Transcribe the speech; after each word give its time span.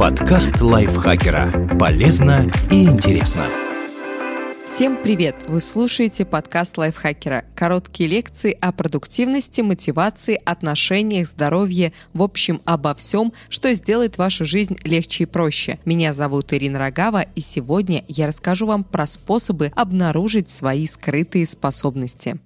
Подкаст 0.00 0.62
лайфхакера. 0.62 1.76
Полезно 1.78 2.50
и 2.70 2.84
интересно. 2.84 3.44
Всем 4.64 4.96
привет! 5.02 5.36
Вы 5.46 5.60
слушаете 5.60 6.24
подкаст 6.24 6.78
лайфхакера. 6.78 7.44
Короткие 7.54 8.08
лекции 8.08 8.56
о 8.62 8.72
продуктивности, 8.72 9.60
мотивации, 9.60 10.40
отношениях, 10.42 11.26
здоровье, 11.26 11.92
в 12.14 12.22
общем, 12.22 12.62
обо 12.64 12.94
всем, 12.94 13.34
что 13.50 13.74
сделает 13.74 14.16
вашу 14.16 14.46
жизнь 14.46 14.78
легче 14.84 15.24
и 15.24 15.26
проще. 15.26 15.78
Меня 15.84 16.14
зовут 16.14 16.54
Ирина 16.54 16.78
Рогава, 16.78 17.20
и 17.34 17.42
сегодня 17.42 18.02
я 18.08 18.26
расскажу 18.26 18.64
вам 18.64 18.84
про 18.84 19.06
способы 19.06 19.70
обнаружить 19.76 20.48
свои 20.48 20.86
скрытые 20.86 21.46
способности. 21.46 22.40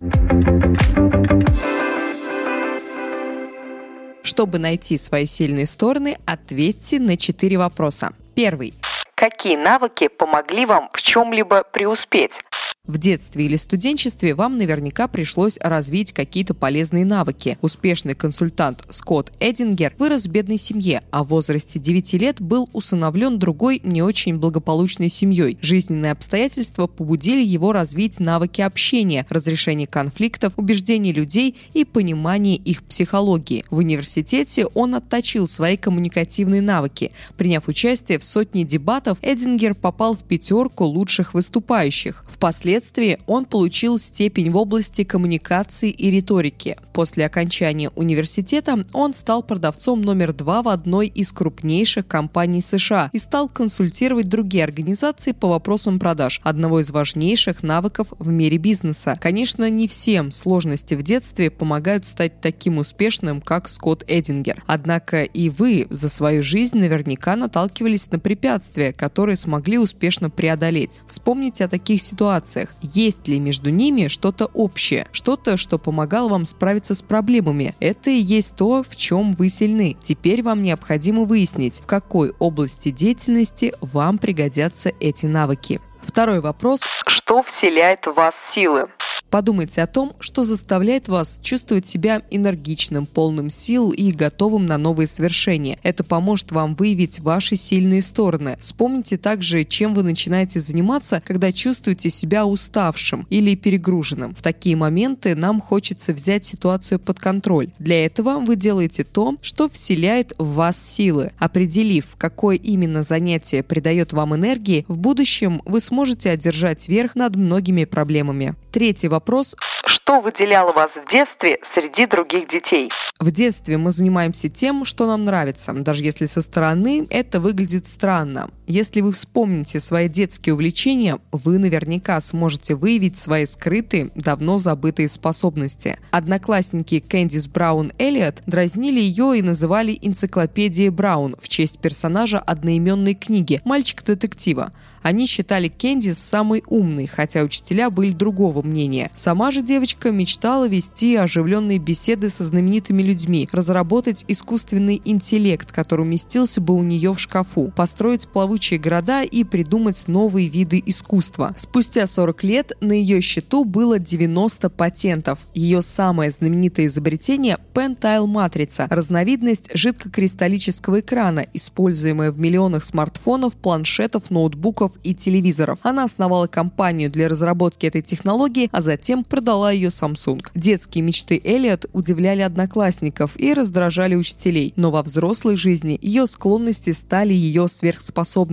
Чтобы 4.34 4.58
найти 4.58 4.98
свои 4.98 5.26
сильные 5.26 5.64
стороны, 5.64 6.16
ответьте 6.26 6.98
на 6.98 7.16
четыре 7.16 7.56
вопроса. 7.56 8.14
Первый. 8.34 8.74
Какие 9.14 9.54
навыки 9.54 10.08
помогли 10.08 10.66
вам 10.66 10.90
в 10.92 11.00
чем-либо 11.00 11.62
преуспеть? 11.62 12.40
В 12.86 12.98
детстве 12.98 13.46
или 13.46 13.56
студенчестве 13.56 14.34
вам 14.34 14.58
наверняка 14.58 15.08
пришлось 15.08 15.56
развить 15.58 16.12
какие-то 16.12 16.52
полезные 16.52 17.06
навыки. 17.06 17.56
Успешный 17.62 18.14
консультант 18.14 18.84
Скотт 18.90 19.32
Эдингер 19.40 19.94
вырос 19.98 20.26
в 20.26 20.28
бедной 20.28 20.58
семье, 20.58 21.02
а 21.10 21.24
в 21.24 21.28
возрасте 21.28 21.78
9 21.78 22.12
лет 22.12 22.42
был 22.42 22.68
усыновлен 22.74 23.38
другой 23.38 23.80
не 23.84 24.02
очень 24.02 24.36
благополучной 24.36 25.08
семьей. 25.08 25.56
Жизненные 25.62 26.12
обстоятельства 26.12 26.86
побудили 26.86 27.42
его 27.42 27.72
развить 27.72 28.20
навыки 28.20 28.60
общения, 28.60 29.24
разрешения 29.30 29.86
конфликтов, 29.86 30.52
убеждений 30.56 31.14
людей 31.14 31.56
и 31.72 31.86
понимания 31.86 32.56
их 32.56 32.82
психологии. 32.82 33.64
В 33.70 33.78
университете 33.78 34.66
он 34.66 34.94
отточил 34.94 35.48
свои 35.48 35.78
коммуникативные 35.78 36.60
навыки. 36.60 37.12
Приняв 37.38 37.66
участие 37.66 38.18
в 38.18 38.24
сотне 38.24 38.64
дебатов, 38.64 39.16
Эдингер 39.22 39.74
попал 39.74 40.14
в 40.14 40.22
пятерку 40.24 40.84
лучших 40.84 41.32
выступающих. 41.32 42.26
Впоследствии 42.28 42.73
Впоследствии 42.74 43.20
он 43.28 43.44
получил 43.44 44.00
степень 44.00 44.50
в 44.50 44.56
области 44.56 45.04
коммуникации 45.04 45.90
и 45.90 46.10
риторики. 46.10 46.76
После 46.92 47.24
окончания 47.24 47.90
университета 47.90 48.84
он 48.92 49.14
стал 49.14 49.44
продавцом 49.44 50.02
номер 50.02 50.32
два 50.32 50.60
в 50.60 50.68
одной 50.68 51.06
из 51.06 51.30
крупнейших 51.30 52.04
компаний 52.08 52.60
США 52.60 53.10
и 53.12 53.18
стал 53.18 53.48
консультировать 53.48 54.28
другие 54.28 54.64
организации 54.64 55.30
по 55.30 55.50
вопросам 55.50 56.00
продаж, 56.00 56.40
одного 56.42 56.80
из 56.80 56.90
важнейших 56.90 57.62
навыков 57.62 58.08
в 58.18 58.28
мире 58.32 58.58
бизнеса. 58.58 59.16
Конечно, 59.20 59.70
не 59.70 59.86
всем 59.86 60.32
сложности 60.32 60.94
в 60.94 61.02
детстве 61.04 61.52
помогают 61.52 62.06
стать 62.06 62.40
таким 62.40 62.78
успешным, 62.78 63.40
как 63.40 63.68
Скотт 63.68 64.02
Эдингер. 64.08 64.64
Однако 64.66 65.22
и 65.22 65.48
вы 65.48 65.86
за 65.90 66.08
свою 66.08 66.42
жизнь 66.42 66.78
наверняка 66.78 67.36
наталкивались 67.36 68.10
на 68.10 68.18
препятствия, 68.18 68.92
которые 68.92 69.36
смогли 69.36 69.78
успешно 69.78 70.28
преодолеть. 70.28 71.02
Вспомните 71.06 71.64
о 71.64 71.68
таких 71.68 72.02
ситуациях 72.02 72.63
ситуациях, 72.64 72.74
есть 72.82 73.28
ли 73.28 73.38
между 73.38 73.70
ними 73.70 74.08
что-то 74.08 74.46
общее, 74.54 75.06
что-то, 75.12 75.56
что 75.56 75.78
помогало 75.78 76.28
вам 76.28 76.46
справиться 76.46 76.94
с 76.94 77.02
проблемами. 77.02 77.74
Это 77.80 78.10
и 78.10 78.18
есть 78.18 78.56
то, 78.56 78.84
в 78.88 78.96
чем 78.96 79.34
вы 79.34 79.48
сильны. 79.48 79.96
Теперь 80.02 80.42
вам 80.42 80.62
необходимо 80.62 81.24
выяснить, 81.24 81.80
в 81.80 81.86
какой 81.86 82.34
области 82.38 82.90
деятельности 82.90 83.74
вам 83.80 84.18
пригодятся 84.18 84.92
эти 85.00 85.26
навыки. 85.26 85.80
Второй 86.02 86.40
вопрос. 86.40 86.82
Что 87.06 87.42
вселяет 87.42 88.06
в 88.06 88.12
вас 88.12 88.34
силы? 88.52 88.88
Подумайте 89.34 89.82
о 89.82 89.88
том, 89.88 90.12
что 90.20 90.44
заставляет 90.44 91.08
вас 91.08 91.40
чувствовать 91.42 91.88
себя 91.88 92.22
энергичным, 92.30 93.04
полным 93.04 93.50
сил 93.50 93.90
и 93.90 94.12
готовым 94.12 94.64
на 94.66 94.78
новые 94.78 95.08
свершения. 95.08 95.76
Это 95.82 96.04
поможет 96.04 96.52
вам 96.52 96.76
выявить 96.76 97.18
ваши 97.18 97.56
сильные 97.56 98.00
стороны. 98.00 98.56
Вспомните 98.60 99.18
также, 99.18 99.64
чем 99.64 99.92
вы 99.92 100.04
начинаете 100.04 100.60
заниматься, 100.60 101.20
когда 101.26 101.50
чувствуете 101.50 102.10
себя 102.10 102.46
уставшим 102.46 103.26
или 103.28 103.56
перегруженным. 103.56 104.36
В 104.36 104.40
такие 104.40 104.76
моменты 104.76 105.34
нам 105.34 105.60
хочется 105.60 106.12
взять 106.12 106.44
ситуацию 106.44 107.00
под 107.00 107.18
контроль. 107.18 107.70
Для 107.80 108.06
этого 108.06 108.38
вы 108.38 108.54
делаете 108.54 109.02
то, 109.02 109.34
что 109.42 109.68
вселяет 109.68 110.32
в 110.38 110.54
вас 110.54 110.80
силы. 110.80 111.32
Определив, 111.40 112.14
какое 112.18 112.54
именно 112.54 113.02
занятие 113.02 113.64
придает 113.64 114.12
вам 114.12 114.36
энергии, 114.36 114.84
в 114.86 114.96
будущем 114.96 115.60
вы 115.64 115.80
сможете 115.80 116.30
одержать 116.30 116.86
верх 116.88 117.16
над 117.16 117.34
многими 117.34 117.84
проблемами. 117.84 118.54
Третий 118.70 119.08
вопрос 119.08 119.23
вопрос, 119.24 119.56
что 119.86 120.20
выделяло 120.20 120.72
вас 120.72 120.92
в 120.96 121.10
детстве 121.10 121.58
среди 121.62 122.04
других 122.04 122.46
детей? 122.46 122.90
В 123.18 123.30
детстве 123.30 123.78
мы 123.78 123.90
занимаемся 123.90 124.50
тем, 124.50 124.84
что 124.84 125.06
нам 125.06 125.24
нравится, 125.24 125.72
даже 125.72 126.04
если 126.04 126.26
со 126.26 126.42
стороны 126.42 127.06
это 127.08 127.40
выглядит 127.40 127.86
странно. 127.86 128.50
Если 128.66 129.02
вы 129.02 129.12
вспомните 129.12 129.78
свои 129.78 130.08
детские 130.08 130.54
увлечения, 130.54 131.18
вы 131.32 131.58
наверняка 131.58 132.18
сможете 132.20 132.74
выявить 132.74 133.18
свои 133.18 133.44
скрытые, 133.44 134.10
давно 134.14 134.56
забытые 134.56 135.08
способности. 135.08 135.98
Одноклассники 136.10 137.00
Кэндис 137.00 137.46
Браун 137.46 137.92
Эллиот 137.98 138.42
дразнили 138.46 139.00
ее 139.00 139.38
и 139.38 139.42
называли 139.42 139.98
энциклопедией 140.00 140.88
Браун 140.88 141.36
в 141.42 141.48
честь 141.48 141.78
персонажа 141.78 142.38
одноименной 142.38 143.14
книги 143.14 143.60
«Мальчик-детектива». 143.66 144.72
Они 145.02 145.26
считали 145.26 145.68
Кэндис 145.68 146.18
самой 146.18 146.62
умной, 146.66 147.06
хотя 147.06 147.42
учителя 147.42 147.90
были 147.90 148.12
другого 148.12 148.62
мнения. 148.62 149.10
Сама 149.14 149.50
же 149.50 149.60
девочка 149.60 150.10
мечтала 150.10 150.66
вести 150.66 151.16
оживленные 151.16 151.76
беседы 151.78 152.30
со 152.30 152.42
знаменитыми 152.42 153.02
людьми, 153.02 153.46
разработать 153.52 154.24
искусственный 154.28 155.02
интеллект, 155.04 155.70
который 155.70 156.02
уместился 156.02 156.62
бы 156.62 156.74
у 156.74 156.82
нее 156.82 157.12
в 157.12 157.20
шкафу, 157.20 157.70
построить 157.76 158.28
плавучие 158.54 158.78
города 158.78 159.22
и 159.24 159.42
придумать 159.42 160.04
новые 160.06 160.48
виды 160.48 160.80
искусства. 160.86 161.52
Спустя 161.56 162.06
40 162.06 162.44
лет 162.44 162.72
на 162.80 162.92
ее 162.92 163.20
счету 163.20 163.64
было 163.64 163.98
90 163.98 164.70
патентов. 164.70 165.40
Ее 165.54 165.82
самое 165.82 166.30
знаменитое 166.30 166.86
изобретение– 166.86 167.58
Pentile-матрица– 167.74 168.86
разновидность 168.90 169.70
жидкокристаллического 169.74 171.00
экрана, 171.00 171.44
используемая 171.52 172.30
в 172.30 172.38
миллионах 172.38 172.84
смартфонов, 172.84 173.54
планшетов, 173.54 174.30
ноутбуков 174.30 174.92
и 175.02 175.16
телевизоров. 175.16 175.80
Она 175.82 176.04
основала 176.04 176.46
компанию 176.46 177.10
для 177.10 177.28
разработки 177.28 177.86
этой 177.86 178.02
технологии, 178.02 178.68
а 178.70 178.80
затем 178.80 179.24
продала 179.24 179.72
ее 179.72 179.88
Samsung. 179.88 180.46
Детские 180.54 181.02
мечты 181.02 181.40
Элliot 181.44 181.90
удивляли 181.92 182.42
одноклассников 182.42 183.32
и 183.36 183.52
раздражали 183.52 184.14
учителей, 184.14 184.72
но 184.76 184.92
во 184.92 185.02
взрослой 185.02 185.56
жизни 185.56 185.98
ее 186.00 186.28
склонности 186.28 186.92
стали 186.92 187.34
ее 187.34 187.66
сверхспособностью. 187.66 188.43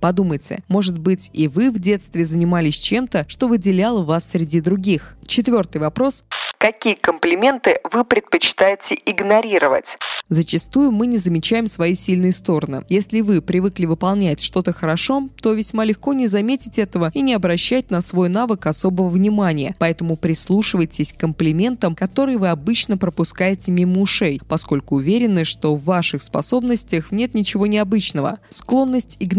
Подумайте, 0.00 0.62
может 0.68 0.98
быть 0.98 1.30
и 1.32 1.48
вы 1.48 1.70
в 1.70 1.78
детстве 1.78 2.24
занимались 2.24 2.76
чем-то, 2.76 3.24
что 3.28 3.48
выделяло 3.48 4.02
вас 4.04 4.30
среди 4.30 4.60
других? 4.60 5.16
Четвертый 5.26 5.80
вопрос. 5.80 6.24
Какие 6.58 6.94
комплименты 6.94 7.78
вы 7.92 8.04
предпочитаете 8.04 8.96
игнорировать? 9.04 9.98
Зачастую 10.30 10.90
мы 10.92 11.06
не 11.06 11.18
замечаем 11.18 11.66
свои 11.66 11.94
сильные 11.94 12.32
стороны. 12.32 12.82
Если 12.88 13.20
вы 13.20 13.42
привыкли 13.42 13.84
выполнять 13.84 14.40
что-то 14.40 14.72
хорошо, 14.72 15.28
то 15.42 15.52
весьма 15.52 15.84
легко 15.84 16.14
не 16.14 16.26
заметить 16.26 16.78
этого 16.78 17.10
и 17.12 17.20
не 17.20 17.34
обращать 17.34 17.90
на 17.90 18.00
свой 18.00 18.30
навык 18.30 18.66
особого 18.66 19.08
внимания. 19.08 19.76
Поэтому 19.78 20.16
прислушивайтесь 20.16 21.12
к 21.12 21.18
комплиментам, 21.18 21.94
которые 21.94 22.38
вы 22.38 22.48
обычно 22.48 22.96
пропускаете 22.96 23.70
мимо 23.70 24.00
ушей, 24.00 24.40
поскольку 24.48 24.96
уверены, 24.96 25.44
что 25.44 25.76
в 25.76 25.84
ваших 25.84 26.22
способностях 26.22 27.12
нет 27.12 27.34
ничего 27.34 27.66
необычного. 27.66 28.38
Склонность 28.48 29.16
игнорировать 29.20 29.33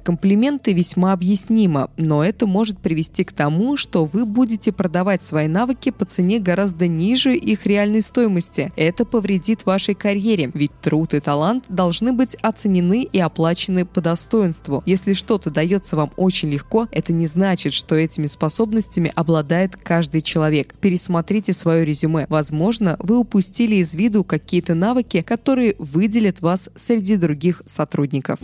комплименты 0.00 0.72
весьма 0.72 1.12
объяснима, 1.12 1.90
но 1.96 2.24
это 2.24 2.46
может 2.46 2.78
привести 2.78 3.24
к 3.24 3.32
тому, 3.32 3.76
что 3.76 4.04
вы 4.04 4.24
будете 4.24 4.72
продавать 4.72 5.22
свои 5.22 5.48
навыки 5.48 5.90
по 5.90 6.04
цене 6.04 6.38
гораздо 6.38 6.86
ниже 6.86 7.34
их 7.34 7.66
реальной 7.66 8.02
стоимости. 8.02 8.72
Это 8.76 9.04
повредит 9.04 9.66
вашей 9.66 9.94
карьере, 9.94 10.50
ведь 10.54 10.72
труд 10.80 11.14
и 11.14 11.20
талант 11.20 11.64
должны 11.68 12.12
быть 12.12 12.36
оценены 12.36 13.02
и 13.02 13.18
оплачены 13.18 13.84
по 13.84 14.00
достоинству. 14.00 14.82
Если 14.86 15.14
что-то 15.14 15.50
дается 15.50 15.96
вам 15.96 16.10
очень 16.16 16.50
легко, 16.50 16.88
это 16.90 17.12
не 17.12 17.26
значит, 17.26 17.72
что 17.72 17.94
этими 17.94 18.26
способностями 18.26 19.12
обладает 19.14 19.76
каждый 19.76 20.20
человек. 20.20 20.74
Пересмотрите 20.80 21.52
свое 21.52 21.84
резюме. 21.84 22.26
Возможно, 22.28 22.96
вы 22.98 23.18
упустили 23.18 23.76
из 23.76 23.94
виду 23.94 24.24
какие-то 24.24 24.74
навыки, 24.74 25.20
которые 25.20 25.74
выделят 25.78 26.40
вас 26.40 26.70
среди 26.74 27.16
других 27.16 27.62
сотрудников. 27.66 28.38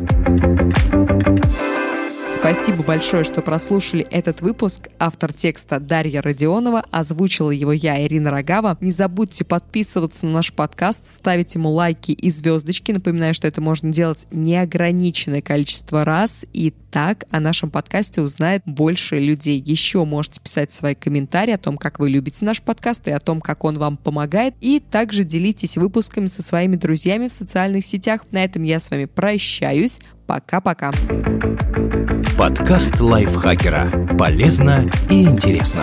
Спасибо 2.40 2.82
большое, 2.82 3.22
что 3.22 3.42
прослушали 3.42 4.06
этот 4.10 4.40
выпуск. 4.40 4.88
Автор 4.98 5.32
текста 5.32 5.78
Дарья 5.78 6.22
Родионова, 6.22 6.84
озвучила 6.90 7.50
его 7.50 7.72
я, 7.72 8.02
Ирина 8.02 8.30
Рогава. 8.30 8.78
Не 8.80 8.92
забудьте 8.92 9.44
подписываться 9.44 10.24
на 10.24 10.32
наш 10.32 10.52
подкаст, 10.52 11.00
ставить 11.12 11.54
ему 11.54 11.70
лайки 11.70 12.12
и 12.12 12.30
звездочки. 12.30 12.92
Напоминаю, 12.92 13.34
что 13.34 13.46
это 13.46 13.60
можно 13.60 13.92
делать 13.92 14.26
неограниченное 14.30 15.42
количество 15.42 16.02
раз, 16.02 16.46
и 16.52 16.72
так 16.90 17.24
о 17.30 17.40
нашем 17.40 17.70
подкасте 17.70 18.22
узнает 18.22 18.62
больше 18.64 19.18
людей. 19.18 19.62
Еще 19.64 20.04
можете 20.04 20.40
писать 20.40 20.72
свои 20.72 20.94
комментарии 20.94 21.52
о 21.52 21.58
том, 21.58 21.76
как 21.76 21.98
вы 21.98 22.10
любите 22.10 22.44
наш 22.44 22.62
подкаст 22.62 23.06
и 23.06 23.10
о 23.10 23.20
том, 23.20 23.40
как 23.40 23.64
он 23.64 23.78
вам 23.78 23.96
помогает. 23.96 24.54
И 24.60 24.80
также 24.80 25.24
делитесь 25.24 25.76
выпусками 25.76 26.26
со 26.26 26.42
своими 26.42 26.76
друзьями 26.76 27.28
в 27.28 27.32
социальных 27.32 27.84
сетях. 27.84 28.22
На 28.30 28.44
этом 28.44 28.62
я 28.62 28.80
с 28.80 28.90
вами 28.90 29.04
прощаюсь. 29.04 30.00
Пока-пока. 30.30 30.92
Подкаст 32.38 33.00
лайфхакера. 33.00 33.90
Полезно 34.16 34.88
и 35.10 35.24
интересно. 35.24 35.82